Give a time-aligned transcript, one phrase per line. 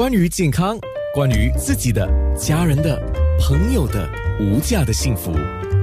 [0.00, 0.78] 关于健康，
[1.12, 2.98] 关于自己的、家人的、
[3.38, 4.08] 朋友的
[4.40, 5.30] 无价的幸福，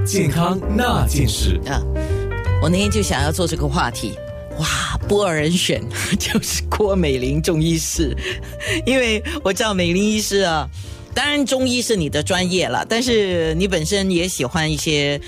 [0.04, 1.80] 健康那件事啊，
[2.60, 4.18] 我那天就想要做这个话题。
[4.58, 5.80] 哇，不二人选
[6.18, 8.12] 就是郭美玲中医师，
[8.84, 10.68] 因为我知道美玲医师啊，
[11.14, 15.20] 当然中医是你的专业了，但是你本身也喜欢一些，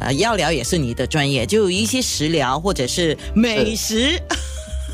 [0.00, 4.18] 呃，药疗也是你的专业，就一些食疗或者是美食。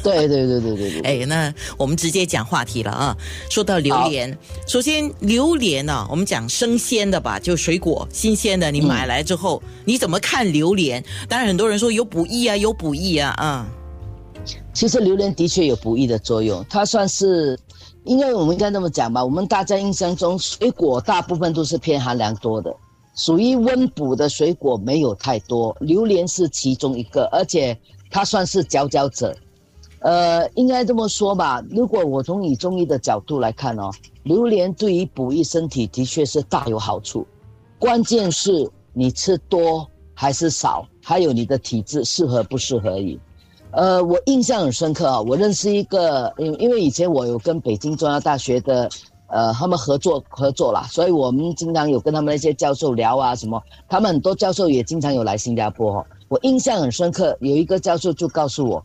[0.12, 1.00] 对对对对对对。
[1.00, 3.16] 哎，那我们直接讲话题了啊。
[3.48, 4.36] 说到榴莲，
[4.68, 11.02] 首先榴莲呢，我们讲生鲜的吧，就水果新鲜的，你买来之后，你怎么看榴莲？
[11.26, 13.66] 当然很多人说有补益啊，有补益啊，啊。
[14.74, 17.58] 其实榴莲的确有补益的作用，它算是，
[18.04, 22.70] 因为我们应该这么讲吧，我们大家印象中水果大部分都是偏寒凉多的，
[23.16, 27.74] 属于温补的水果没有太多，榴莲是其中一个，而且
[28.10, 29.34] 它算是佼佼者。
[30.04, 33.90] 呃，应该这么说吧，如果我从以中医的角度来看哦，
[34.24, 37.26] 榴莲对于补益身体的确是大有好处，
[37.78, 43.18] 关键是你吃多还是少，还有你的体质适合不适合而已。
[43.70, 45.20] 呃，我印象很深刻啊！
[45.22, 48.86] 我认识一个，因因为以前我有跟北京中央大学的，
[49.28, 53.58] 呃，他们合作合作啦，所以我们经常有跟他们那些教授聊啊什么。
[53.88, 56.06] 他们很多教授也经常有来新加坡哈。
[56.28, 58.84] 我印象很深刻，有一个教授就告诉我，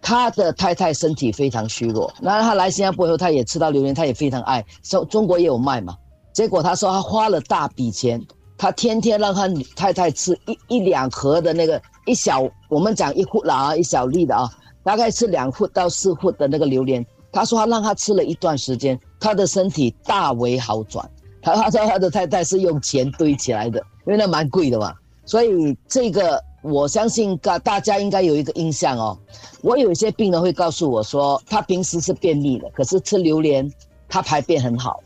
[0.00, 5.96] 他的太太身体非常虚弱，那他来新加坡以后，他也吃到榴莲，他也非常爱，中中国也有卖嘛。
[6.32, 8.24] 结果他说他花了大笔钱，
[8.56, 11.80] 他天天让他太太吃一一两盒的那个。
[12.06, 14.50] 一小，我们讲一户啦，一小粒的啊，
[14.82, 17.04] 大概是两户到四户的那个榴莲。
[17.30, 21.06] 他说他让他吃了一段时间，他的身体大为好转。
[21.42, 24.94] 他他说他的太太是用钱堆起来的，因为那蛮贵的嘛。
[25.26, 29.18] 所以这个我相信大大家应该有一个印象哦。
[29.62, 33.72] 我有一些病人会告诉我说，他平时是便秘的，可是吃榴莲
[34.08, 35.00] 他排便很好。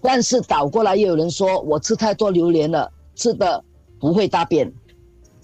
[0.00, 3.62] 但是倒过来也有人说我吃太多榴莲了，吃的
[3.98, 4.72] 不会大便。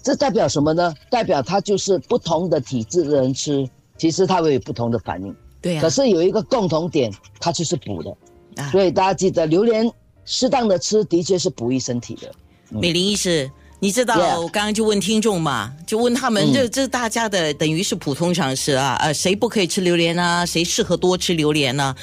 [0.03, 0.93] 这代表什么呢？
[1.09, 5.35] 代表他就是不同的体质的人吃，其实他会有不同的反应。
[5.61, 5.81] 对呀。
[5.81, 8.15] 可是有一个共同点，它就是补的。
[8.55, 8.69] 啊。
[8.71, 9.91] 所以大家记得，榴莲
[10.25, 12.31] 适当的吃，的确是补益身体的。
[12.69, 13.51] 美玲医师，
[13.83, 20.45] 你知道我刚刚就问听众嘛，就问他们，这这大家的等于是普通常识啊，呃，谁不可以吃榴莲呢？
[20.45, 21.95] 谁适合多吃榴莲呢？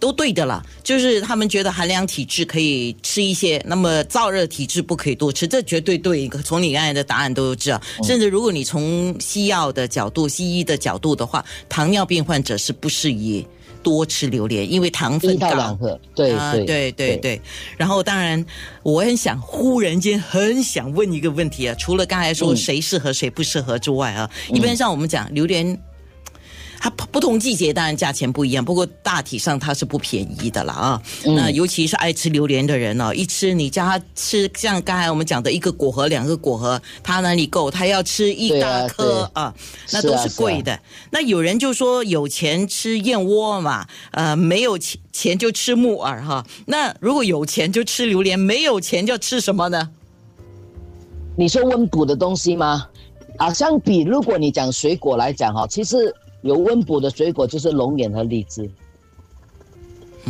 [0.00, 6.26] 都对的了，就是他们觉得寒凉体质可以吃一些，那么燥热体质不可以多吃，这绝对对。
[6.42, 13.46] 从你刚才的答案都知道，甚至如果你从西药的角度、西医的角度的话，糖尿病患者是不适宜
[13.86, 15.78] 多吃榴莲，因为糖分高。
[16.12, 17.40] 对对对对对。
[17.76, 18.44] 然后当然，
[18.82, 25.80] 我很想忽然间很想问一个问题啊，除了刚才说谁适合谁不适合之外啊，一般上我们讲榴莲。
[26.78, 31.02] 它不同季节当然价钱不一样，不过大体上它是不便宜的啦啊。
[31.24, 37.70] 那尤其是爱吃榴莲的人呢，一吃你叫他吃，像刚才我们讲的一个果核、两个果核，他哪里够？
[37.70, 39.54] 他要吃一大颗啊，
[39.92, 40.78] 那都是贵的。
[41.10, 46.46] 那有人就说有钱吃燕窝嘛，呃，没有钱钱就吃木耳哈。
[46.66, 49.88] 那如果有钱就吃榴莲，没有钱就吃什么呢？
[51.36, 52.86] 你说温补的东西吗？
[53.38, 56.14] 啊，相比如果你讲水果来讲哈，其实。
[56.46, 58.70] 有温补的水果就是龙眼和荔枝，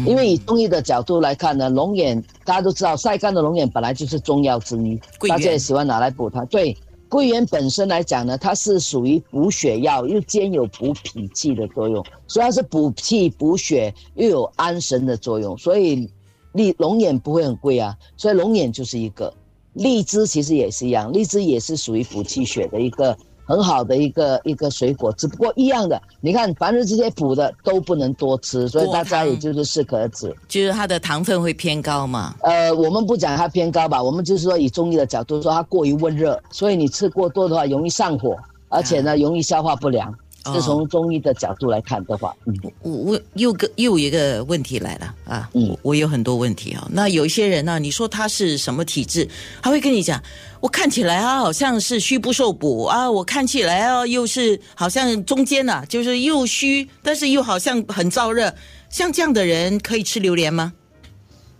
[0.06, 6.44] 因为以中医的角度来看呢，龙眼大家都知道，晒干的龙眼本来就是中药之一，大家也喜欢拿来补它。
[6.46, 6.76] 对，
[7.08, 15.56] 桂圆本身来讲呢，它是属于补血药，又兼有补脾气的作用，所以它是补气补血，又有安神的作用。
[15.56, 16.10] 所以
[16.52, 19.32] 荔龙眼不会很贵啊，所以龙眼就是一个。
[19.74, 23.16] 荔枝其实也是一样，荔枝也是属于补气血的一个。
[23.46, 30.34] 很好的一个一个水果，只不过一样的，你看，凡是这些补的都不能多吃，所以大家也就是适可而止。
[30.48, 32.34] 就是它的糖分会偏高嘛？
[32.42, 38.36] 呃，我们不讲它偏高吧，我们就是说以中医的角度说，它过于温热，所以你吃过多的话容易上火，
[38.68, 40.12] 而且呢容易消化不良。
[40.54, 46.88] 是从中医的角度来看的话，嗯，我我又个又一个问题来了啊，嗯，我有很多问题啊。
[46.90, 49.28] 那有一些人呢，你说他是什么体质，
[49.62, 50.22] 他会跟你讲，
[50.60, 58.52] 我看起来啊好像是虚不受补啊，我看起来啊又是好像中间呐，就是又虚，但是又好像很燥热，
[58.88, 60.72] 像这样的人可以吃榴莲吗？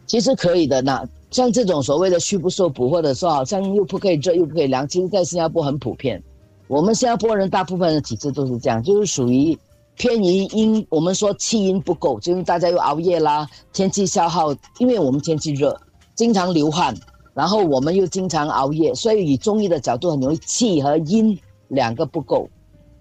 [0.07, 6.23] 其实可以的，那像这种所谓的虚不受补，或者说好像又不可以热又不可以凉，其实在新加坡很普遍。
[6.69, 9.57] 我们新加坡人大部分的体质都是这样，就是属于
[9.95, 10.85] 偏于阴。
[10.91, 15.79] 我们说气阴不够，就是大家又熬夜啦，天气消耗，因为我们天气热，
[16.17, 16.93] 经常流汗，
[17.35, 22.49] 然后我们又经常熬夜，所以以中医的角度，很容易气和阴两个不够。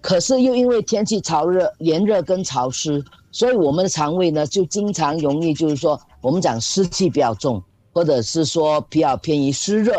[0.00, 7.60] 可是又因为天气潮热、炎热跟潮湿，所以我们的肠胃呢就经常容易就是说我们讲湿气比较重，
[7.92, 9.92] 或者是说比较偏于湿热。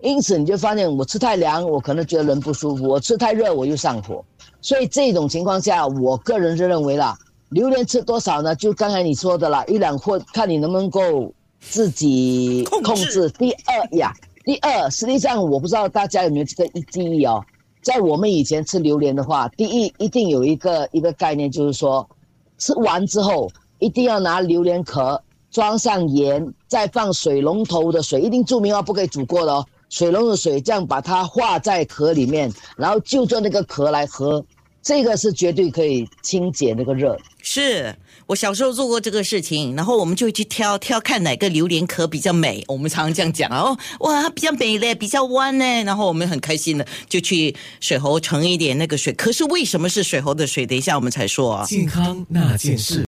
[0.00, 4.24] 因此你就发现我吃太凉，我可能觉得人不舒服；我吃太热，我又上火。
[4.60, 7.16] 所以这种情况下，我个人是认为啦，
[7.50, 8.54] 榴莲吃多少呢？
[8.54, 13.28] 就刚才你说的啦，一两或看你能不能够自己控制。
[13.30, 14.12] 第二呀，
[14.44, 17.42] 第二，实际上我不知道大家有没有这个记忆哦，
[17.82, 22.06] 在我们以前吃榴莲的话，第一一定有一个一个概念，就是说
[22.58, 29.64] 吃完之后一定要拿榴莲壳装上盐，再放水龙头的水，一定注明哦，不可以煮过的哦。
[29.94, 34.44] 水龙的水，这样把它化在壳里面，然后就着那个壳来喝，
[34.82, 37.16] 这个是绝对可以清洁那个热。
[37.44, 37.94] 是
[38.26, 49.12] 我小时候做过这个事情，然后我们就去挑挑看哪个榴莲壳比较美，我们常常这样讲哦，哇，比较美嘞，比较弯呢，然后我们很开心的就去水喉盛一点那个水。
[49.12, 50.66] 可是为什么是水喉的水？
[50.66, 51.64] 等一下我们才说啊。
[51.66, 53.00] 健康那件事。